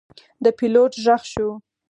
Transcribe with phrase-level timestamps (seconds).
[0.43, 1.49] د پیلوټ غږ شو.